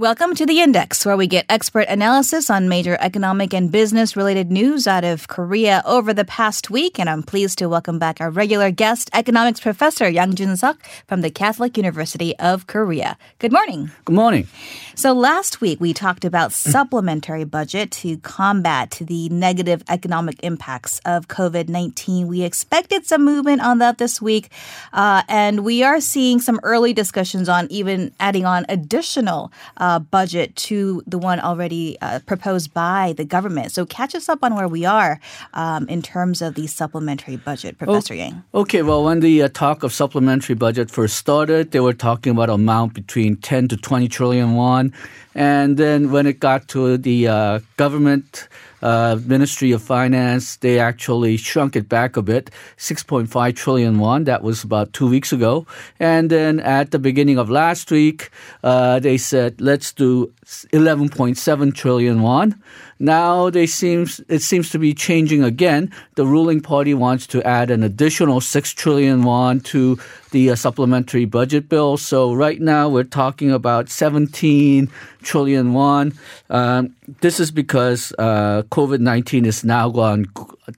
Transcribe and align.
Welcome 0.00 0.36
to 0.36 0.46
the 0.46 0.60
Index, 0.60 1.04
where 1.04 1.16
we 1.16 1.26
get 1.26 1.44
expert 1.48 1.88
analysis 1.88 2.50
on 2.50 2.68
major 2.68 2.96
economic 3.00 3.52
and 3.52 3.68
business 3.72 4.14
related 4.14 4.48
news 4.48 4.86
out 4.86 5.02
of 5.02 5.26
Korea 5.26 5.82
over 5.84 6.14
the 6.14 6.24
past 6.24 6.70
week. 6.70 7.00
And 7.00 7.10
I'm 7.10 7.24
pleased 7.24 7.58
to 7.58 7.68
welcome 7.68 7.98
back 7.98 8.20
our 8.20 8.30
regular 8.30 8.70
guest, 8.70 9.10
economics 9.12 9.58
professor 9.58 10.08
Yang 10.08 10.34
Jun 10.36 10.56
Suk 10.56 10.78
from 11.08 11.22
the 11.22 11.32
Catholic 11.32 11.76
University 11.76 12.38
of 12.38 12.68
Korea. 12.68 13.18
Good 13.40 13.50
morning. 13.50 13.90
Good 14.04 14.14
morning. 14.14 14.46
So 14.94 15.12
last 15.12 15.60
week 15.60 15.80
we 15.80 15.92
talked 15.92 16.24
about 16.24 16.52
supplementary 16.52 17.42
budget 17.42 17.90
to 18.02 18.18
combat 18.18 18.98
the 19.00 19.28
negative 19.30 19.82
economic 19.88 20.36
impacts 20.44 21.00
of 21.06 21.26
COVID-19. 21.26 22.26
We 22.26 22.42
expected 22.42 23.04
some 23.04 23.24
movement 23.24 23.62
on 23.62 23.78
that 23.78 23.98
this 23.98 24.22
week, 24.22 24.50
uh, 24.92 25.24
and 25.28 25.64
we 25.64 25.82
are 25.82 26.00
seeing 26.00 26.38
some 26.38 26.60
early 26.62 26.92
discussions 26.92 27.48
on 27.48 27.66
even 27.68 28.14
adding 28.20 28.46
on 28.46 28.64
additional. 28.68 29.50
Uh, 29.76 29.87
uh, 29.88 29.98
budget 29.98 30.54
to 30.54 31.02
the 31.06 31.16
one 31.16 31.40
already 31.40 31.96
uh, 32.02 32.20
proposed 32.26 32.74
by 32.74 33.14
the 33.16 33.24
government. 33.24 33.72
So 33.72 33.86
catch 33.86 34.14
us 34.14 34.28
up 34.28 34.40
on 34.42 34.54
where 34.54 34.68
we 34.68 34.84
are 34.84 35.18
um, 35.54 35.88
in 35.88 36.02
terms 36.02 36.42
of 36.42 36.56
the 36.56 36.66
supplementary 36.66 37.36
budget, 37.36 37.78
Professor 37.78 38.12
oh, 38.12 38.16
Yang. 38.16 38.42
Okay, 38.52 38.82
well, 38.82 39.02
when 39.02 39.20
the 39.20 39.44
uh, 39.44 39.48
talk 39.48 39.82
of 39.82 39.94
supplementary 39.94 40.54
budget 40.54 40.90
first 40.90 41.16
started, 41.16 41.70
they 41.70 41.80
were 41.80 41.94
talking 41.94 42.32
about 42.32 42.50
amount 42.50 42.92
between 42.92 43.36
10 43.36 43.68
to 43.68 43.76
20 43.78 44.08
trillion 44.08 44.56
won. 44.56 44.92
And 45.34 45.76
then 45.78 46.10
when 46.10 46.26
it 46.26 46.40
got 46.40 46.66
to 46.68 46.98
the 46.98 47.28
uh, 47.28 47.60
government 47.76 48.48
uh, 48.82 49.18
Ministry 49.24 49.70
of 49.70 49.80
Finance, 49.82 50.56
they 50.56 50.80
actually 50.80 51.36
shrunk 51.36 51.76
it 51.76 51.88
back 51.88 52.16
a 52.16 52.22
bit, 52.22 52.50
6.5 52.76 53.54
trillion 53.54 54.00
won. 54.00 54.24
That 54.24 54.42
was 54.42 54.64
about 54.64 54.92
two 54.92 55.08
weeks 55.08 55.32
ago. 55.32 55.64
And 56.00 56.28
then 56.28 56.58
at 56.58 56.90
the 56.90 56.98
beginning 56.98 57.38
of 57.38 57.50
last 57.50 57.90
week, 57.90 58.30
uh, 58.64 58.98
they 58.98 59.16
said, 59.16 59.60
let's 59.60 59.77
do 59.92 60.32
11.7 60.46 61.74
trillion 61.74 62.22
won. 62.22 62.60
Now 62.98 63.50
they 63.50 63.66
seems 63.66 64.20
it 64.28 64.42
seems 64.42 64.70
to 64.70 64.78
be 64.78 64.94
changing 64.94 65.44
again. 65.44 65.92
The 66.16 66.26
ruling 66.26 66.60
party 66.60 66.94
wants 66.94 67.26
to 67.28 67.42
add 67.46 67.70
an 67.70 67.82
additional 67.82 68.40
6 68.40 68.72
trillion 68.72 69.22
won 69.22 69.60
to 69.60 69.98
the 70.30 70.50
uh, 70.50 70.56
supplementary 70.56 71.24
budget 71.24 71.68
bill. 71.68 71.96
So 71.96 72.34
right 72.34 72.60
now 72.60 72.88
we're 72.88 73.04
talking 73.04 73.50
about 73.50 73.88
17 73.88 74.90
trillion 75.22 75.72
won. 75.72 76.12
Um, 76.50 76.94
this 77.20 77.40
is 77.40 77.50
because 77.50 78.12
uh, 78.18 78.62
COVID 78.70 79.00
19 79.00 79.44
is 79.46 79.64
now 79.64 79.88
gone, 79.88 80.26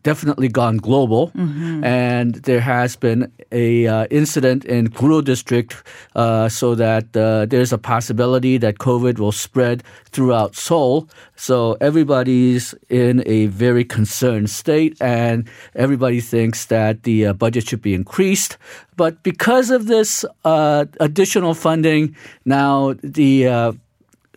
definitely 0.03 0.49
gone 0.49 0.77
global, 0.77 1.31
mm-hmm. 1.31 1.85
and 1.85 2.35
there 2.37 2.61
has 2.61 2.97
been 2.97 3.31
a 3.53 3.87
uh, 3.87 4.07
incident 4.11 4.65
in 4.65 4.89
Guro 4.89 5.25
district, 5.25 5.83
uh, 6.15 6.49
so 6.49 6.75
that 6.75 7.17
uh, 7.17 7.47
there's 7.47 7.73
a 7.73 7.79
possibility 7.79 8.59
that 8.59 8.79
COVID 8.79 9.19
will 9.19 9.33
spread 9.33 9.83
throughout 10.07 10.55
Seoul. 10.55 11.09
So 11.37 11.77
everybody's 12.11 12.75
in 12.89 13.23
a 13.25 13.47
very 13.47 13.85
concerned 13.85 14.51
state, 14.51 14.97
and 15.01 15.49
everybody 15.77 16.21
thinks 16.21 16.67
that 16.67 17.05
the 17.05 17.27
uh, 17.27 17.33
budget 17.33 17.69
should 17.69 17.81
be 17.81 17.95
increased. 17.95 18.59
But 18.97 19.23
because 19.23 19.71
of 19.71 19.87
this 19.87 20.25
uh, 20.45 20.87
additional 20.99 21.55
funding, 21.55 22.17
now 22.45 22.95
the 23.05 23.47
uh, 23.47 23.73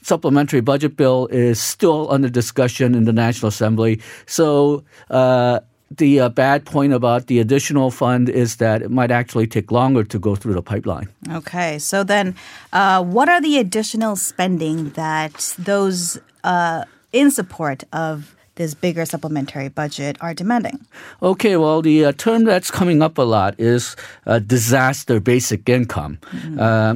supplementary 0.03 0.62
budget 0.62 0.96
bill 0.96 1.25
is 1.31 1.59
still 1.59 2.12
under 2.12 2.30
discussion 2.30 2.94
in 2.94 3.06
the 3.06 3.14
National 3.14 3.50
Assembly. 3.50 4.00
So 4.28 4.84
uh, 5.09 5.62
the 5.97 6.20
uh, 6.20 6.30
bad 6.30 6.66
point 6.66 6.94
about 6.94 7.26
the 7.26 7.40
additional 7.40 7.90
fund 7.90 8.30
is 8.30 8.58
that 8.58 8.84
it 8.84 8.92
might 8.92 9.09
actually 9.09 9.47
take 9.47 9.72
longer 9.72 10.03
to 10.03 10.20
go 10.20 10.36
through 10.36 10.53
the 10.53 10.62
pipeline. 10.62 11.08
Okay, 11.31 11.80
so 11.80 12.03
then 12.03 12.36
uh, 12.72 13.03
what 13.03 13.30
are 13.30 13.42
the 13.42 13.58
additional 13.58 14.16
spending 14.16 14.92
that 14.92 15.56
those 15.58 16.20
uh, 16.44 16.84
in 17.13 17.31
support 17.31 17.84
of 17.94 18.35
this 18.56 18.74
bigger 18.74 19.06
supplementary 19.06 19.69
budget 19.69 20.18
are 20.22 20.34
demanding? 20.34 20.85
Okay, 21.22 21.57
well, 21.57 21.81
the 21.81 22.06
uh, 22.06 22.12
term 22.12 22.44
that's 22.44 22.69
coming 22.69 23.01
up 23.01 23.18
a 23.18 23.24
lot 23.24 23.56
is 23.57 23.96
uh, 24.28 24.40
disaster 24.40 25.19
basic 25.19 25.68
income. 25.69 26.19
Mm-hmm. 26.31 26.59
Uh, 26.59 26.96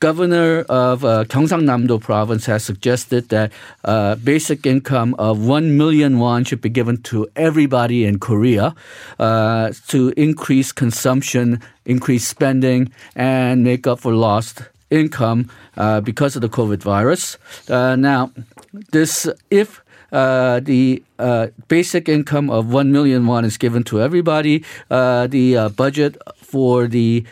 governor 0.00 0.62
of 0.68 1.04
uh, 1.04 1.22
Gyeongsangnam-do 1.24 2.00
province 2.00 2.46
has 2.46 2.64
suggested 2.64 3.28
that 3.28 3.52
uh, 3.84 4.16
basic 4.16 4.66
income 4.66 5.14
of 5.14 5.46
1 5.46 5.76
million 5.76 6.18
won 6.18 6.42
should 6.42 6.60
be 6.60 6.68
given 6.68 7.00
to 7.02 7.28
everybody 7.36 8.04
in 8.04 8.18
Korea 8.18 8.74
uh, 9.20 9.72
to 9.88 10.12
increase 10.16 10.72
consumption, 10.72 11.60
increase 11.86 12.26
spending, 12.26 12.90
and 13.14 13.62
make 13.62 13.86
up 13.86 14.00
for 14.00 14.12
lost 14.12 14.62
income 14.90 15.48
uh, 15.76 16.00
because 16.00 16.34
of 16.34 16.42
the 16.42 16.48
COVID 16.48 16.82
virus. 16.82 17.38
Uh, 17.68 17.94
now, 17.94 18.32
this 18.72 19.28
if 19.50 19.82
uh, 20.12 20.60
the 20.60 21.02
uh, 21.18 21.48
basic 21.68 22.08
income 22.08 22.50
of 22.50 22.72
1 22.72 22.92
million 22.92 23.26
won 23.26 23.44
is 23.44 23.56
given 23.56 23.82
to 23.84 24.00
everybody. 24.00 24.62
Uh, 24.90 25.26
the 25.26 25.56
uh, 25.56 25.68
budget 25.70 26.16
for 26.36 26.86
the 26.86 27.24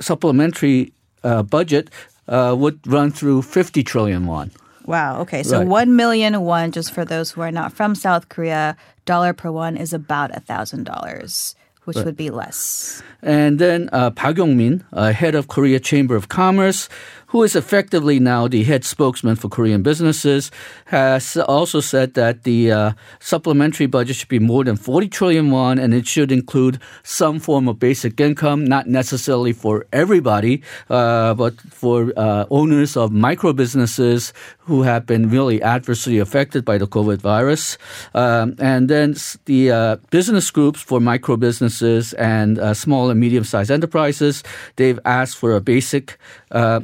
supplementary 0.00 0.92
uh, 1.24 1.42
budget 1.42 1.88
uh, 2.28 2.54
would 2.58 2.80
run 2.86 3.10
through 3.10 3.42
50 3.42 3.82
trillion 3.82 4.26
won. 4.26 4.50
Wow. 4.84 5.20
Okay. 5.20 5.42
So 5.42 5.58
right. 5.58 5.66
1 5.66 5.96
million 5.96 6.40
won, 6.42 6.72
just 6.72 6.92
for 6.92 7.04
those 7.04 7.30
who 7.30 7.40
are 7.40 7.52
not 7.52 7.72
from 7.72 7.94
South 7.94 8.28
Korea, 8.28 8.76
dollar 9.04 9.32
per 9.32 9.50
one 9.50 9.76
is 9.76 9.92
about 9.92 10.32
$1,000 10.32 11.54
which 11.84 11.96
right. 11.96 12.06
would 12.06 12.16
be 12.16 12.30
less. 12.30 13.02
And 13.22 13.58
then 13.58 13.88
uh, 13.92 14.10
Park 14.10 14.36
Yong-maan, 14.36 14.84
uh, 14.92 15.12
head 15.12 15.34
of 15.34 15.48
Korea 15.48 15.78
Chamber 15.80 16.16
of 16.16 16.28
Commerce, 16.28 16.88
who 17.28 17.42
is 17.42 17.56
effectively 17.56 18.20
now 18.20 18.46
the 18.46 18.62
head 18.62 18.84
spokesman 18.84 19.36
for 19.36 19.48
Korean 19.48 19.82
businesses, 19.82 20.50
has 20.86 21.36
also 21.36 21.80
said 21.80 22.14
that 22.14 22.42
the 22.42 22.70
uh, 22.70 22.92
supplementary 23.20 23.86
budget 23.86 24.16
should 24.16 24.28
be 24.28 24.38
more 24.38 24.64
than 24.64 24.76
40 24.76 25.08
trillion 25.08 25.50
won 25.50 25.78
and 25.78 25.94
it 25.94 26.06
should 26.06 26.30
include 26.30 26.78
some 27.04 27.38
form 27.38 27.68
of 27.68 27.78
basic 27.78 28.20
income, 28.20 28.64
not 28.64 28.86
necessarily 28.86 29.52
for 29.52 29.86
everybody, 29.92 30.62
uh, 30.90 31.32
but 31.34 31.58
for 31.70 32.12
uh, 32.16 32.44
owners 32.50 32.96
of 32.96 33.12
micro 33.12 33.52
businesses 33.52 34.32
who 34.58 34.82
have 34.82 35.06
been 35.06 35.30
really 35.30 35.62
adversely 35.62 36.18
affected 36.18 36.64
by 36.64 36.76
the 36.76 36.86
COVID 36.86 37.18
virus. 37.18 37.78
Um, 38.14 38.56
and 38.58 38.90
then 38.90 39.14
the 39.46 39.70
uh, 39.70 39.96
business 40.10 40.50
groups 40.50 40.82
for 40.82 41.00
micro 41.00 41.36
businesses 41.36 41.71
and 41.80 42.58
uh, 42.58 42.74
small 42.74 43.08
and 43.08 43.18
medium 43.18 43.44
sized 43.44 43.70
enterprises, 43.70 44.42
they've 44.76 44.98
asked 45.04 45.36
for 45.36 45.54
a 45.54 45.60
basic 45.60 46.18
uh, 46.50 46.80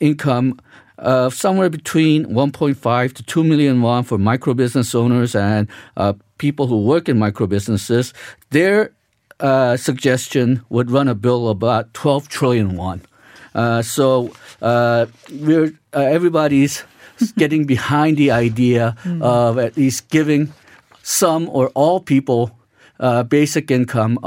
income 0.00 0.58
of 0.98 1.32
somewhere 1.32 1.70
between 1.70 2.26
1.5 2.26 3.12
to 3.14 3.22
2 3.22 3.44
million 3.44 3.80
won 3.80 4.02
for 4.02 4.18
micro 4.18 4.52
business 4.52 4.94
owners 4.94 5.34
and 5.34 5.68
uh, 5.96 6.12
people 6.38 6.66
who 6.66 6.82
work 6.82 7.08
in 7.08 7.18
micro 7.18 7.46
businesses. 7.46 8.12
Their 8.50 8.92
uh, 9.40 9.76
suggestion 9.76 10.62
would 10.68 10.90
run 10.90 11.08
a 11.08 11.14
bill 11.14 11.48
about 11.48 11.94
12 11.94 12.28
trillion 12.28 12.76
won. 12.76 13.02
Uh, 13.54 13.82
so 13.82 14.32
uh, 14.60 15.06
we're 15.32 15.72
uh, 15.94 16.00
everybody's 16.00 16.84
getting 17.38 17.64
behind 17.64 18.16
the 18.16 18.30
idea 18.30 18.96
mm. 19.04 19.22
of 19.22 19.58
at 19.58 19.76
least 19.76 20.10
giving 20.10 20.52
some 21.02 21.48
or 21.48 21.68
all 21.70 22.00
people 22.00 22.57
uh, 23.00 23.22
basic 23.22 23.70
income, 23.70 24.18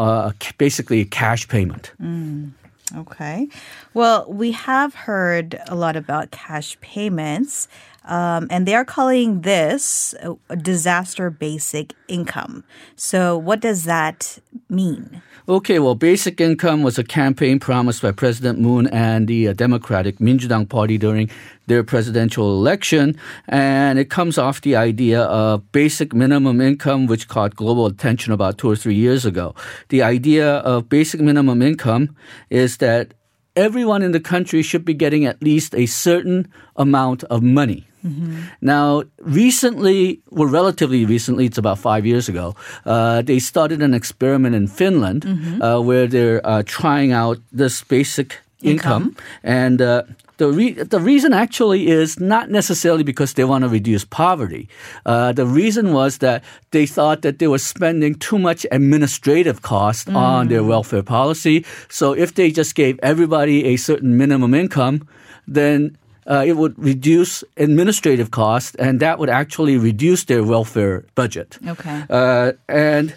basically 0.58 1.02
a 1.02 1.06
cash 1.06 1.48
payment. 1.48 1.92
Mm. 2.02 2.52
Okay. 2.96 3.48
Well, 3.94 4.26
we 4.28 4.52
have 4.52 4.94
heard 4.94 5.60
a 5.68 5.76
lot 5.76 5.96
about 5.96 6.32
cash 6.32 6.80
payments, 6.82 7.68
um, 8.06 8.48
and 8.50 8.68
they 8.68 8.76
are 8.76 8.86
calling 8.86 9.42
this 9.42 10.16
disaster 10.62 11.30
basic 11.30 11.94
income. 12.08 12.64
So, 12.96 13.38
what 13.38 13.60
does 13.60 13.84
that 13.86 14.40
mean? 14.70 15.22
Okay, 15.50 15.80
well, 15.80 15.96
basic 15.96 16.40
income 16.40 16.84
was 16.84 16.98
a 17.00 17.04
campaign 17.04 17.60
promised 17.60 18.02
by 18.02 18.12
President 18.12 18.60
Moon 18.60 18.88
and 18.88 19.28
the 19.28 19.50
uh, 19.50 19.54
Democratic 19.54 20.20
Minjudang 20.20 20.70
Party 20.70 20.98
during 20.98 21.30
their 21.66 21.84
presidential 21.84 22.52
election. 22.52 23.18
And 23.48 23.98
it 23.98 24.10
comes 24.10 24.38
off 24.38 24.62
the 24.62 24.76
idea 24.76 25.22
of 25.24 25.72
basic 25.72 26.14
minimum 26.14 26.62
income, 26.62 27.08
which 27.08 27.28
caught 27.28 27.56
global 27.56 27.86
attention 27.88 28.34
about 28.34 28.60
two 28.60 28.70
or 28.70 28.76
three 28.76 28.96
years 28.96 29.26
ago. 29.26 29.56
The 29.90 30.04
idea 30.04 30.58
of 30.58 30.90
basic 30.90 31.22
minimum 31.22 31.62
income 31.62 32.16
is 32.50 32.78
that 32.78 33.14
everyone 33.56 34.02
in 34.02 34.12
the 34.12 34.20
country 34.20 34.62
should 34.62 34.86
be 34.86 34.94
getting 34.94 35.26
at 35.26 35.42
least 35.42 35.76
a 35.76 35.86
certain 35.86 36.52
amount 36.76 37.24
of 37.26 37.44
money. 37.44 37.86
Mm-hmm. 38.06 38.42
Now, 38.62 39.04
recently, 39.20 40.22
well, 40.30 40.48
relatively 40.48 41.06
recently, 41.06 41.46
it's 41.46 41.58
about 41.58 41.78
five 41.78 42.06
years 42.06 42.28
ago, 42.28 42.56
uh, 42.86 43.22
they 43.22 43.40
started 43.40 43.82
an 43.82 43.94
experiment 43.94 44.56
in 44.56 44.68
Finland 44.68 45.22
mm-hmm. 45.22 45.62
uh, 45.62 45.80
where 45.80 46.08
they're 46.08 46.42
uh, 46.46 46.64
trying 46.66 47.12
out 47.12 47.38
this 47.52 47.84
basic 47.84 48.40
income, 48.62 49.04
income. 49.04 49.16
and 49.44 49.82
uh, 49.82 50.04
the 50.42 50.50
re- 50.50 50.74
the 50.74 51.00
reason 51.00 51.34
actually 51.34 51.86
is 51.86 52.20
not 52.20 52.50
necessarily 52.50 53.04
because 53.04 53.34
they 53.38 53.46
want 53.46 53.62
to 53.62 53.70
reduce 53.70 54.04
poverty. 54.04 54.68
Uh, 55.06 55.32
the 55.32 55.46
reason 55.46 55.94
was 55.94 56.18
that 56.18 56.44
they 56.72 56.88
thought 56.88 57.22
that 57.22 57.38
they 57.38 57.48
were 57.48 57.62
spending 57.62 58.16
too 58.16 58.40
much 58.40 58.66
administrative 58.72 59.62
cost 59.62 60.08
mm. 60.08 60.16
on 60.16 60.48
their 60.48 60.64
welfare 60.64 61.04
policy. 61.04 61.64
So 61.90 62.14
if 62.18 62.34
they 62.34 62.50
just 62.50 62.74
gave 62.74 62.98
everybody 63.04 63.66
a 63.66 63.78
certain 63.78 64.18
minimum 64.18 64.58
income, 64.58 65.08
then 65.48 65.96
uh, 66.26 66.44
it 66.46 66.58
would 66.58 66.74
reduce 66.78 67.44
administrative 67.58 68.32
costs, 68.32 68.74
and 68.76 69.00
that 69.00 69.20
would 69.20 69.30
actually 69.30 69.78
reduce 69.78 70.26
their 70.26 70.44
welfare 70.44 71.06
budget. 71.14 71.60
Okay. 71.68 72.04
Uh, 72.10 72.54
and 72.68 73.14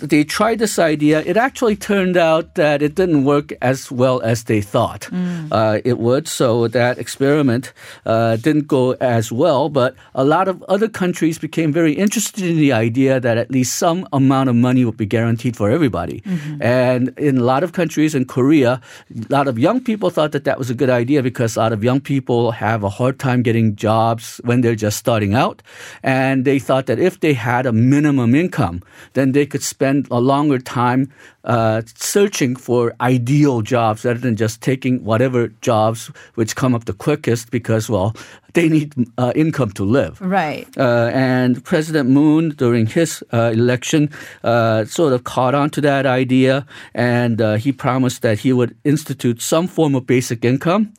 they 0.00 0.24
tried 0.24 0.58
this 0.58 0.78
idea. 0.78 1.22
It 1.24 1.36
actually 1.36 1.76
turned 1.76 2.16
out 2.16 2.54
that 2.54 2.82
it 2.82 2.94
didn't 2.94 3.24
work 3.24 3.52
as 3.62 3.90
well 3.90 4.20
as 4.20 4.44
they 4.44 4.60
thought 4.60 5.08
mm. 5.10 5.48
uh, 5.50 5.80
it 5.84 5.98
would. 5.98 6.28
So 6.28 6.68
that 6.68 6.98
experiment 6.98 7.72
uh, 8.04 8.36
didn't 8.36 8.66
go 8.66 8.92
as 9.00 9.32
well. 9.32 9.68
But 9.68 9.94
a 10.14 10.24
lot 10.24 10.48
of 10.48 10.62
other 10.64 10.88
countries 10.88 11.38
became 11.38 11.72
very 11.72 11.92
interested 11.92 12.44
in 12.44 12.56
the 12.56 12.72
idea 12.72 13.20
that 13.20 13.38
at 13.38 13.50
least 13.50 13.76
some 13.76 14.06
amount 14.12 14.50
of 14.50 14.56
money 14.56 14.84
would 14.84 14.96
be 14.96 15.06
guaranteed 15.06 15.56
for 15.56 15.70
everybody. 15.70 16.20
Mm-hmm. 16.20 16.62
And 16.62 17.16
in 17.18 17.38
a 17.38 17.44
lot 17.44 17.62
of 17.62 17.72
countries, 17.72 18.14
in 18.14 18.26
Korea, 18.26 18.80
a 19.10 19.32
lot 19.32 19.48
of 19.48 19.58
young 19.58 19.80
people 19.80 20.10
thought 20.10 20.32
that 20.32 20.44
that 20.44 20.58
was 20.58 20.68
a 20.68 20.74
good 20.74 20.90
idea 20.90 21.22
because 21.22 21.56
a 21.56 21.60
lot 21.60 21.72
of 21.72 21.82
young 21.82 22.00
people 22.00 22.50
have 22.50 22.84
a 22.84 22.90
hard 22.90 23.18
time 23.18 23.42
getting 23.42 23.76
jobs 23.76 24.40
when 24.44 24.60
they're 24.60 24.76
just 24.76 24.98
starting 24.98 25.34
out. 25.34 25.62
And 26.02 26.44
they 26.44 26.58
thought 26.58 26.86
that 26.86 26.98
if 26.98 27.20
they 27.20 27.32
had 27.32 27.64
a 27.64 27.72
minimum 27.72 28.34
income, 28.34 28.82
then 29.14 29.32
they 29.32 29.46
could 29.46 29.62
spend 29.62 29.85
spend 29.86 30.08
a 30.10 30.20
longer 30.20 30.58
time 30.58 31.08
uh, 31.44 31.80
searching 31.94 32.56
for 32.56 32.92
ideal 33.00 33.62
jobs 33.62 34.04
rather 34.04 34.18
than 34.18 34.34
just 34.34 34.60
taking 34.60 35.04
whatever 35.04 35.46
jobs 35.62 36.10
which 36.34 36.56
come 36.56 36.74
up 36.74 36.86
the 36.86 36.92
quickest 36.92 37.52
because, 37.52 37.88
well, 37.88 38.12
they 38.54 38.68
need 38.68 38.94
uh, 39.16 39.32
income 39.36 39.70
to 39.70 39.84
live. 39.84 40.20
Right. 40.20 40.66
Uh, 40.76 41.10
and 41.14 41.62
President 41.62 42.10
Moon, 42.10 42.50
during 42.56 42.86
his 42.86 43.22
uh, 43.32 43.52
election, 43.54 44.10
uh, 44.42 44.86
sort 44.86 45.12
of 45.12 45.22
caught 45.22 45.54
on 45.54 45.70
to 45.70 45.80
that 45.82 46.04
idea 46.04 46.66
and 46.92 47.40
uh, 47.40 47.54
he 47.54 47.70
promised 47.70 48.22
that 48.22 48.40
he 48.40 48.52
would 48.52 48.74
institute 48.82 49.40
some 49.40 49.68
form 49.68 49.94
of 49.94 50.04
basic 50.04 50.44
income. 50.44 50.92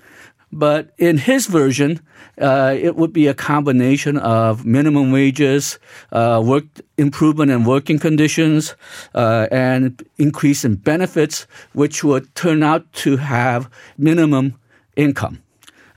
But 0.52 0.92
in 0.98 1.18
his 1.18 1.46
version, 1.48 2.00
uh, 2.40 2.76
it 2.80 2.96
would 2.96 3.12
be 3.12 3.28
a 3.28 3.34
combination 3.34 4.18
of 4.18 4.66
minimum 4.66 5.12
wages, 5.12 5.78
uh, 6.12 6.42
work 6.44 6.64
improvement 6.98 7.52
in 7.52 7.66
working 7.66 8.00
conditions, 8.00 8.76
uh, 9.14 9.48
and 9.52 10.02
increase 10.18 10.64
in 10.64 10.76
benefits, 10.76 11.48
which 11.74 12.04
would 12.04 12.34
turn 12.36 12.64
out 12.64 12.92
to 13.04 13.18
have 13.18 13.70
minimum 13.98 14.56
income. 14.96 15.44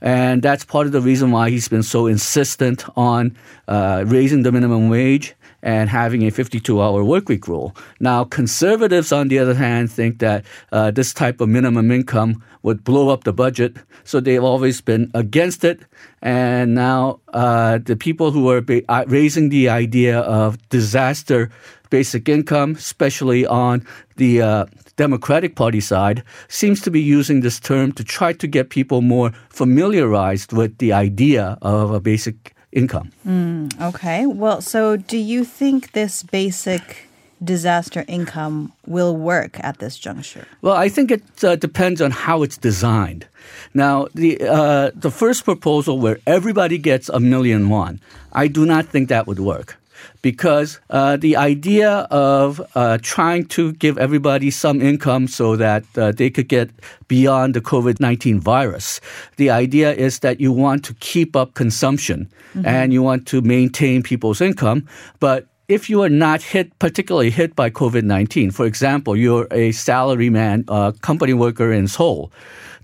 And 0.01 0.41
that's 0.41 0.65
part 0.65 0.87
of 0.87 0.91
the 0.91 1.01
reason 1.01 1.31
why 1.31 1.49
he's 1.49 1.67
been 1.67 1.83
so 1.83 2.07
insistent 2.07 2.83
on 2.97 3.37
uh, 3.67 4.03
raising 4.07 4.43
the 4.43 4.51
minimum 4.51 4.89
wage 4.89 5.35
and 5.63 5.89
having 5.89 6.23
a 6.25 6.31
52 6.31 6.81
hour 6.81 7.03
workweek 7.03 7.47
rule. 7.47 7.75
Now, 7.99 8.23
conservatives, 8.23 9.11
on 9.11 9.27
the 9.27 9.37
other 9.39 9.53
hand, 9.53 9.91
think 9.91 10.19
that 10.19 10.43
uh, 10.71 10.91
this 10.91 11.13
type 11.13 11.39
of 11.39 11.49
minimum 11.49 11.91
income 11.91 12.43
would 12.63 12.83
blow 12.83 13.09
up 13.09 13.23
the 13.23 13.33
budget. 13.33 13.77
So 14.03 14.19
they've 14.19 14.43
always 14.43 14.81
been 14.81 15.11
against 15.13 15.63
it. 15.63 15.81
And 16.21 16.73
now 16.73 17.19
uh, 17.33 17.77
the 17.77 17.95
people 17.95 18.31
who 18.31 18.49
are 18.49 18.61
ba- 18.61 18.83
uh, 18.89 19.05
raising 19.07 19.49
the 19.49 19.69
idea 19.69 20.19
of 20.19 20.57
disaster 20.69 21.51
basic 21.91 22.27
income, 22.27 22.71
especially 22.71 23.45
on 23.45 23.85
the 24.15 24.41
uh, 24.41 24.65
Democratic 24.95 25.55
Party 25.55 25.79
side, 25.79 26.23
seems 26.47 26.81
to 26.81 26.91
be 26.91 27.01
using 27.01 27.41
this 27.41 27.59
term 27.59 27.91
to 27.93 28.03
try 28.03 28.33
to 28.33 28.47
get 28.47 28.69
people 28.69 29.01
more 29.01 29.31
familiarized 29.49 30.53
with 30.53 30.77
the 30.77 30.93
idea 30.93 31.57
of 31.61 31.91
a 31.91 31.99
basic 31.99 32.53
income. 32.71 33.11
Mm, 33.27 33.79
okay. 33.81 34.25
Well, 34.25 34.61
so 34.61 34.97
do 34.97 35.17
you 35.17 35.43
think 35.43 35.91
this 35.91 36.23
basic 36.23 37.09
disaster 37.43 38.05
income 38.07 38.71
will 38.85 39.15
work 39.17 39.59
at 39.63 39.79
this 39.79 39.97
juncture? 39.97 40.45
Well, 40.61 40.75
I 40.75 40.89
think 40.89 41.11
it 41.11 41.43
uh, 41.43 41.55
depends 41.55 42.01
on 42.01 42.11
how 42.11 42.43
it's 42.43 42.57
designed. 42.57 43.25
Now, 43.73 44.07
the 44.13 44.39
uh, 44.41 44.91
the 44.93 45.11
first 45.11 45.43
proposal 45.43 45.99
where 45.99 46.19
everybody 46.27 46.77
gets 46.77 47.09
a 47.09 47.19
million 47.19 47.69
won, 47.69 47.99
I 48.31 48.47
do 48.47 48.65
not 48.65 48.85
think 48.85 49.09
that 49.09 49.25
would 49.25 49.39
work 49.39 49.80
because 50.21 50.79
uh, 50.89 51.17
the 51.17 51.35
idea 51.35 52.07
of 52.11 52.61
uh, 52.75 52.97
trying 53.01 53.45
to 53.45 53.73
give 53.73 53.97
everybody 53.97 54.51
some 54.51 54.81
income 54.81 55.27
so 55.27 55.55
that 55.55 55.83
uh, 55.97 56.11
they 56.11 56.29
could 56.29 56.47
get 56.47 56.69
beyond 57.07 57.53
the 57.53 57.61
COVID 57.61 57.99
19 57.99 58.39
virus, 58.39 59.01
the 59.37 59.49
idea 59.49 59.93
is 59.93 60.19
that 60.19 60.39
you 60.39 60.51
want 60.51 60.83
to 60.85 60.93
keep 60.95 61.35
up 61.35 61.53
consumption 61.53 62.29
mm-hmm. 62.53 62.65
and 62.65 62.93
you 62.93 63.01
want 63.01 63.27
to 63.27 63.41
maintain 63.41 64.03
people's 64.03 64.41
income. 64.41 64.87
But 65.19 65.47
if 65.67 65.89
you 65.89 66.03
are 66.03 66.09
not 66.09 66.41
hit, 66.41 66.77
particularly 66.79 67.29
hit 67.29 67.55
by 67.55 67.69
COVID 67.69 68.03
19, 68.03 68.51
for 68.51 68.65
example, 68.65 69.15
you're 69.15 69.47
a 69.51 69.69
salaryman, 69.69 70.65
uh, 70.67 70.91
company 71.01 71.33
worker 71.33 71.71
in 71.71 71.87
Seoul, 71.87 72.31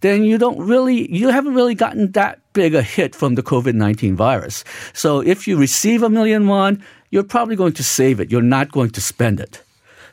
then 0.02 0.24
you 0.24 0.38
don't 0.38 0.60
really, 0.60 1.12
you 1.14 1.30
haven't 1.30 1.54
really 1.54 1.76
gotten 1.76 2.12
that 2.14 2.40
big 2.54 2.74
a 2.76 2.82
hit 2.82 3.14
from 3.14 3.36
the 3.36 3.44
COVID 3.44 3.74
19 3.74 4.16
virus. 4.16 4.64
So 4.94 5.20
if 5.20 5.48
you 5.48 5.58
receive 5.58 6.02
a 6.02 6.10
million 6.10 6.48
won, 6.48 6.84
you're 7.10 7.24
probably 7.24 7.56
going 7.56 7.74
to 7.74 7.84
save 7.84 8.20
it. 8.20 8.32
You're 8.32 8.42
not 8.42 8.72
going 8.72 8.92
to 8.92 9.02
spend 9.02 9.40
it. 9.40 9.62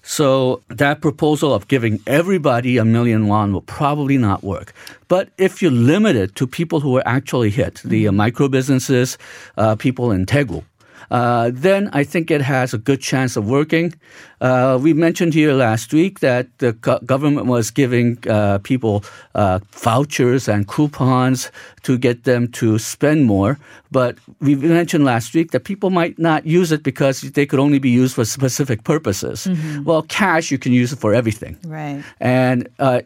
So 0.02 0.62
that 0.69 1.00
proposal 1.00 1.55
of 1.55 1.67
giving 1.67 1.99
everybody 2.06 2.76
a 2.76 2.85
million 2.85 3.26
won 3.26 3.55
will 3.55 3.62
probably 3.62 4.19
not 4.19 4.44
work. 4.44 4.75
But 5.08 5.31
if 5.38 5.62
you 5.62 5.70
limit 5.70 6.14
it 6.14 6.35
to 6.37 6.46
people 6.46 6.81
who 6.81 6.99
are 6.99 7.02
actually 7.06 7.49
hit, 7.49 7.81
the 7.82 8.08
uh, 8.08 8.12
micro 8.12 8.49
businesses, 8.49 9.17
uh, 9.56 9.76
people 9.76 10.12
in 10.12 10.26
Daegu, 10.26 10.62
uh, 11.11 11.51
then 11.53 11.91
I 11.93 12.05
think 12.05 12.31
it 12.31 12.43
has 12.43 12.75
a 12.75 12.79
good 12.79 13.01
chance 13.01 13.37
of 13.37 13.47
working. 13.49 13.95
Uh, 14.41 14.79
we 14.81 14.93
mentioned 14.93 15.33
here 15.33 15.53
last 15.53 15.93
week 15.93 16.21
that 16.21 16.47
the 16.59 16.73
go- 16.73 16.99
government 17.06 17.47
was 17.47 17.71
giving 17.71 18.19
uh, 18.29 18.59
people 18.59 19.03
uh, 19.35 19.61
vouchers 19.73 20.49
and 20.49 20.69
coupons 20.69 21.51
to 21.83 21.97
get 21.97 22.25
them 22.25 22.49
to 22.49 22.79
spend 22.79 23.25
more. 23.25 23.59
But 23.91 24.19
we 24.41 24.55
mentioned 24.55 25.05
last 25.05 25.35
week 25.35 25.53
that 25.53 25.65
people 25.65 25.91
might 25.91 26.19
not 26.19 26.45
use 26.45 26.73
it 26.73 26.83
because 26.83 27.21
they 27.21 27.47
could 27.47 27.61
only 27.61 27.79
be 27.79 27.91
used 27.91 28.15
for 28.15 28.25
specific 28.25 28.85
purposes. 28.85 29.47
Mm-hmm. 29.47 29.85
Well, 29.85 30.03
cash, 30.03 30.51
you 30.51 30.58
can 30.58 30.73
use 30.73 30.93
it 30.93 30.99
for 30.99 31.15
everything. 31.15 31.56
Right. 31.65 32.03
And 32.20 32.69
uh, 32.79 33.01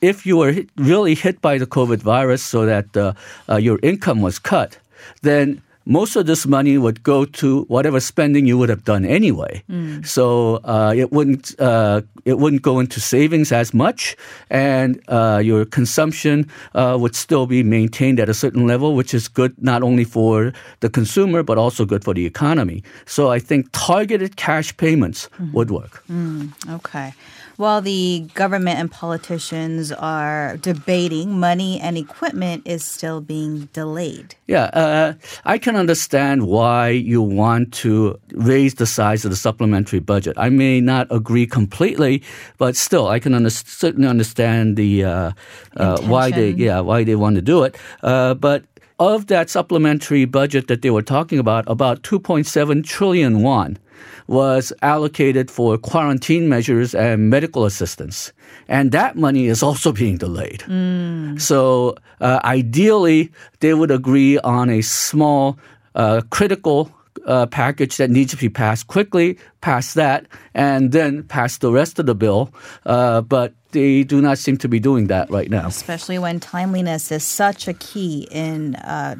if 0.00 0.24
you 0.24 0.36
were 0.38 0.52
hit, 0.52 0.70
really 0.76 1.14
hit 1.14 1.42
by 1.42 1.58
the 1.58 1.66
COVID 1.66 1.98
virus 1.98 2.42
so 2.42 2.64
that 2.64 2.96
uh, 2.96 3.12
your 3.56 3.78
income 3.82 4.22
was 4.22 4.38
cut, 4.38 4.78
then 5.22 5.60
most 5.88 6.16
of 6.16 6.26
this 6.26 6.46
money 6.46 6.76
would 6.76 7.02
go 7.02 7.24
to 7.24 7.62
whatever 7.64 7.98
spending 7.98 8.46
you 8.46 8.58
would 8.58 8.68
have 8.68 8.84
done 8.84 9.04
anyway. 9.04 9.62
Mm. 9.70 10.06
So 10.06 10.60
uh, 10.64 10.92
it 10.94 11.10
wouldn't 11.10 11.58
uh, 11.58 12.02
it 12.24 12.38
wouldn't 12.38 12.62
go 12.62 12.78
into 12.78 13.00
savings 13.00 13.50
as 13.50 13.72
much, 13.72 14.14
and 14.50 15.02
uh, 15.08 15.40
your 15.42 15.64
consumption 15.64 16.46
uh, 16.74 16.96
would 17.00 17.16
still 17.16 17.46
be 17.46 17.62
maintained 17.62 18.20
at 18.20 18.28
a 18.28 18.34
certain 18.34 18.66
level, 18.66 18.94
which 18.94 19.14
is 19.14 19.26
good 19.28 19.54
not 19.62 19.82
only 19.82 20.04
for 20.04 20.52
the 20.80 20.90
consumer 20.90 21.42
but 21.42 21.56
also 21.56 21.84
good 21.86 22.04
for 22.04 22.14
the 22.14 22.26
economy. 22.26 22.84
So 23.06 23.30
I 23.30 23.38
think 23.38 23.68
targeted 23.72 24.36
cash 24.36 24.76
payments 24.76 25.28
mm. 25.40 25.52
would 25.54 25.70
work. 25.70 26.04
Mm. 26.10 26.52
Okay 26.76 27.14
while 27.58 27.82
the 27.82 28.24
government 28.34 28.78
and 28.78 28.88
politicians 28.88 29.90
are 29.90 30.56
debating, 30.58 31.40
money 31.40 31.80
and 31.80 31.98
equipment 31.98 32.62
is 32.64 32.84
still 32.84 33.20
being 33.20 33.68
delayed. 33.72 34.36
Yeah, 34.46 34.70
uh, 34.72 35.14
I 35.44 35.58
can 35.58 35.74
understand 35.78 36.46
why 36.46 36.88
you 36.90 37.22
want 37.22 37.72
to 37.74 38.18
raise 38.32 38.74
the 38.74 38.86
size 38.86 39.24
of 39.24 39.30
the 39.30 39.36
supplementary 39.36 40.00
budget. 40.00 40.36
I 40.36 40.48
may 40.50 40.80
not 40.80 41.06
agree 41.10 41.46
completely, 41.46 42.22
but 42.58 42.76
still, 42.76 43.08
I 43.08 43.18
can 43.18 43.34
under- 43.34 43.50
certainly 43.50 44.08
understand 44.08 44.76
the 44.76 45.04
uh, 45.04 45.32
uh, 45.76 46.00
why 46.02 46.30
they 46.30 46.50
yeah 46.50 46.80
why 46.80 47.04
they 47.04 47.14
want 47.16 47.36
to 47.36 47.42
do 47.42 47.62
it. 47.64 47.76
Uh, 48.02 48.34
but 48.34 48.64
of 48.98 49.26
that 49.28 49.48
supplementary 49.50 50.24
budget 50.24 50.68
that 50.68 50.82
they 50.82 50.90
were 50.90 51.02
talking 51.02 51.38
about, 51.38 51.64
about 51.68 52.02
2.7 52.02 52.84
trillion 52.84 53.42
won 53.42 53.78
was 54.26 54.72
allocated 54.82 55.50
for 55.50 55.78
quarantine 55.78 56.48
measures 56.48 56.94
and 56.94 57.30
medical 57.30 57.64
assistance. 57.64 58.32
And 58.68 58.92
that 58.92 59.16
money 59.16 59.46
is 59.46 59.62
also 59.62 59.92
being 59.92 60.18
delayed. 60.18 60.60
Mm. 60.60 61.40
So 61.40 61.96
uh, 62.20 62.40
ideally, 62.44 63.32
they 63.60 63.74
would 63.74 63.90
agree 63.90 64.38
on 64.40 64.68
a 64.68 64.82
small, 64.82 65.58
uh, 65.94 66.20
critical 66.30 66.92
uh, 67.28 67.46
package 67.46 67.98
that 67.98 68.10
needs 68.10 68.32
to 68.32 68.36
be 68.36 68.48
passed 68.48 68.86
quickly, 68.88 69.38
pass 69.60 69.94
that, 69.94 70.26
and 70.54 70.92
then 70.92 71.22
pass 71.22 71.58
the 71.58 71.70
rest 71.70 71.98
of 71.98 72.06
the 72.06 72.14
bill. 72.14 72.52
Uh, 72.86 73.20
but 73.20 73.52
they 73.72 74.02
do 74.02 74.20
not 74.20 74.38
seem 74.38 74.56
to 74.56 74.68
be 74.68 74.80
doing 74.80 75.08
that 75.08 75.30
right 75.30 75.50
now. 75.50 75.68
Especially 75.68 76.18
when 76.18 76.40
timeliness 76.40 77.12
is 77.12 77.22
such 77.22 77.68
a 77.68 77.74
key 77.74 78.26
in 78.30 78.76
uh, 78.76 79.16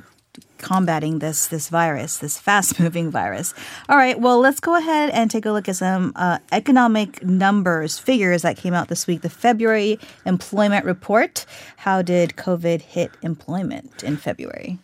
combating 0.57 1.19
this 1.19 1.49
this 1.49 1.69
virus, 1.69 2.19
this 2.19 2.39
fast 2.49 2.81
moving 2.81 3.11
virus. 3.11 3.53
All 3.91 3.97
right, 3.97 4.19
well, 4.19 4.41
let's 4.41 4.59
go 4.59 4.75
ahead 4.75 5.11
and 5.11 5.31
take 5.31 5.45
a 5.45 5.53
look 5.53 5.69
at 5.69 5.77
some 5.77 6.13
uh, 6.17 6.39
economic 6.51 7.23
numbers, 7.23 7.99
figures 7.99 8.41
that 8.41 8.57
came 8.57 8.73
out 8.73 8.89
this 8.89 9.07
week. 9.07 9.21
The 9.21 9.31
February 9.31 9.99
employment 10.25 10.87
report. 10.87 11.45
How 11.77 12.01
did 12.01 12.37
COVID 12.37 12.81
hit 12.81 13.13
employment 13.23 14.03
in 14.03 14.17
February? 14.17 14.79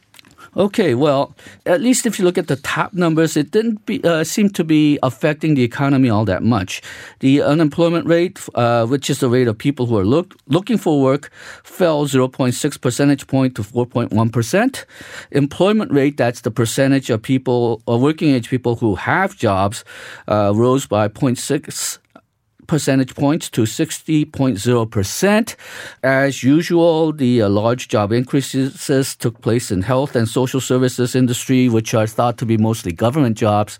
Okay, 0.56 0.94
well, 0.94 1.34
at 1.66 1.80
least 1.80 2.06
if 2.06 2.18
you 2.18 2.24
look 2.24 2.38
at 2.38 2.48
the 2.48 2.56
top 2.56 2.92
numbers, 2.92 3.36
it 3.36 3.50
didn't 3.50 3.84
be, 3.86 4.02
uh, 4.04 4.24
seem 4.24 4.48
to 4.50 4.64
be 4.64 4.98
affecting 5.02 5.54
the 5.54 5.62
economy 5.62 6.08
all 6.08 6.24
that 6.24 6.42
much. 6.42 6.82
The 7.20 7.42
unemployment 7.42 8.06
rate, 8.06 8.40
uh, 8.54 8.86
which 8.86 9.10
is 9.10 9.20
the 9.20 9.28
rate 9.28 9.48
of 9.48 9.58
people 9.58 9.86
who 9.86 9.98
are 9.98 10.04
look, 10.04 10.36
looking 10.46 10.78
for 10.78 11.00
work, 11.00 11.30
fell 11.64 12.06
0.6 12.06 12.80
percentage 12.80 13.26
point 13.26 13.56
to 13.56 13.62
4.1%. 13.62 14.84
Employment 15.32 15.92
rate, 15.92 16.16
that's 16.16 16.42
the 16.42 16.50
percentage 16.50 17.10
of 17.10 17.22
people, 17.22 17.82
or 17.86 17.98
working 17.98 18.30
age 18.30 18.48
people 18.48 18.76
who 18.76 18.94
have 18.94 19.36
jobs, 19.36 19.84
uh, 20.28 20.52
rose 20.54 20.86
by 20.86 21.08
0.6 21.08 21.98
percentage 22.66 23.14
points 23.14 23.48
to 23.50 23.62
60.0%. 23.62 25.56
As 26.02 26.42
usual, 26.42 27.12
the 27.12 27.42
uh, 27.42 27.48
large 27.48 27.88
job 27.88 28.12
increases 28.12 29.16
took 29.16 29.40
place 29.40 29.70
in 29.70 29.82
health 29.82 30.16
and 30.16 30.28
social 30.28 30.60
services 30.60 31.14
industry, 31.14 31.68
which 31.68 31.94
are 31.94 32.06
thought 32.06 32.38
to 32.38 32.46
be 32.46 32.56
mostly 32.56 32.92
government 32.92 33.36
jobs. 33.36 33.78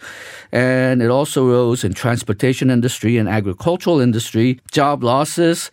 And 0.53 1.03
it 1.03 1.11
also 1.11 1.47
rose 1.47 1.85
in 1.85 1.95
transportation 1.95 2.71
industry 2.71 3.17
and 3.19 3.29
agricultural 3.29 4.01
industry. 4.01 4.61
Job 4.71 5.03
losses 5.05 5.71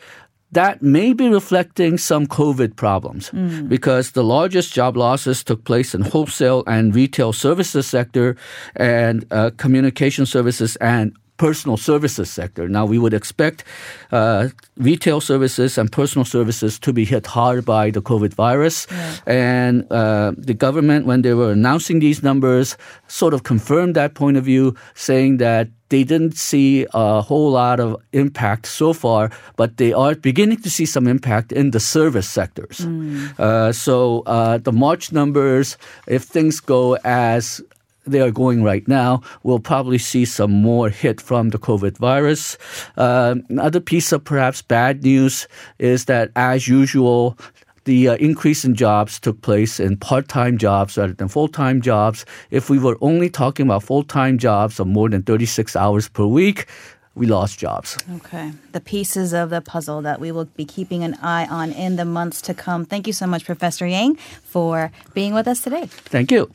that 0.51 0.81
may 0.81 1.13
be 1.13 1.29
reflecting 1.29 1.97
some 1.97 2.27
COVID 2.27 2.75
problems 2.75 3.29
mm. 3.31 3.69
because 3.69 4.11
the 4.11 4.23
largest 4.23 4.73
job 4.73 4.97
losses 4.97 5.43
took 5.43 5.63
place 5.63 5.95
in 5.95 6.01
wholesale 6.01 6.63
and 6.67 6.93
retail 6.93 7.31
services 7.31 7.87
sector 7.87 8.35
and 8.75 9.25
uh, 9.31 9.51
communication 9.57 10.25
services 10.25 10.75
and 10.77 11.15
personal 11.41 11.77
services 11.77 12.29
sector. 12.29 12.69
Now, 12.69 12.85
we 12.85 12.99
would 13.01 13.15
expect 13.15 13.63
uh, 14.11 14.49
retail 14.77 15.19
services 15.21 15.77
and 15.79 15.91
personal 15.91 16.25
services 16.25 16.77
to 16.85 16.93
be 16.93 17.03
hit 17.03 17.25
hard 17.25 17.65
by 17.65 17.89
the 17.89 18.01
COVID 18.01 18.35
virus. 18.37 18.85
Yeah. 18.85 19.15
And 19.25 19.73
uh, 19.89 20.37
the 20.37 20.53
government, 20.53 21.07
when 21.09 21.23
they 21.23 21.33
were 21.33 21.51
announcing 21.51 21.97
these 21.99 22.21
numbers, 22.21 22.77
sort 23.07 23.33
of 23.33 23.41
confirmed 23.41 23.95
that 23.95 24.13
point 24.13 24.37
of 24.37 24.45
view, 24.45 24.75
saying 24.93 25.41
that 25.41 25.73
they 25.89 26.03
didn't 26.05 26.37
see 26.37 26.85
a 26.93 27.21
whole 27.25 27.51
lot 27.51 27.79
of 27.79 27.97
impact 28.13 28.69
so 28.69 28.93
far, 28.93 29.31
but 29.57 29.77
they 29.77 29.91
are 29.93 30.13
beginning 30.13 30.61
to 30.61 30.69
see 30.69 30.85
some 30.85 31.09
impact 31.09 31.51
in 31.51 31.71
the 31.71 31.79
service 31.79 32.29
sectors. 32.29 32.85
Mm. 32.85 33.33
Uh, 33.39 33.73
so 33.73 34.21
uh, 34.25 34.61
the 34.61 34.71
March 34.71 35.11
numbers, 35.11 35.75
if 36.07 36.21
things 36.23 36.61
go 36.61 36.95
as 37.03 37.61
they 38.05 38.21
are 38.21 38.31
going 38.31 38.63
right 38.63 38.87
now, 38.87 39.21
we'll 39.43 39.59
probably 39.59 39.97
see 39.97 40.25
some 40.25 40.51
more 40.51 40.89
hit 40.89 41.21
from 41.21 41.49
the 41.49 41.59
COVID 41.59 41.97
virus. 41.97 42.57
Uh, 42.97 43.35
another 43.49 43.79
piece 43.79 44.11
of 44.11 44.23
perhaps 44.23 44.61
bad 44.61 45.03
news 45.03 45.47
is 45.79 46.05
that, 46.05 46.31
as 46.35 46.67
usual, 46.67 47.37
the 47.85 48.09
uh, 48.09 48.15
increase 48.17 48.63
in 48.63 48.75
jobs 48.75 49.19
took 49.19 49.41
place 49.41 49.79
in 49.79 49.97
part-time 49.97 50.57
jobs 50.57 50.97
rather 50.97 51.13
than 51.13 51.27
full-time 51.27 51.81
jobs. 51.81 52.25
If 52.51 52.69
we 52.69 52.77
were 52.77 52.97
only 53.01 53.29
talking 53.29 53.65
about 53.65 53.83
full-time 53.83 54.37
jobs 54.37 54.79
of 54.79 54.87
more 54.87 55.09
than 55.09 55.23
36 55.23 55.75
hours 55.75 56.07
per 56.07 56.25
week, 56.25 56.67
we 57.15 57.27
lost 57.27 57.59
jobs. 57.59 57.97
Okay. 58.17 58.51
The 58.71 58.79
pieces 58.79 59.33
of 59.33 59.49
the 59.49 59.61
puzzle 59.61 60.01
that 60.03 60.19
we 60.19 60.31
will 60.31 60.45
be 60.45 60.63
keeping 60.63 61.03
an 61.03 61.15
eye 61.21 61.45
on 61.47 61.71
in 61.71 61.97
the 61.97 62.05
months 62.05 62.41
to 62.43 62.53
come. 62.53 62.85
Thank 62.85 63.07
you 63.07 63.13
so 63.13 63.27
much, 63.27 63.45
Professor 63.45 63.85
Yang, 63.85 64.15
for 64.43 64.91
being 65.13 65.33
with 65.33 65.47
us 65.47 65.61
today. 65.61 65.87
Thank 65.87 66.31
you. 66.31 66.51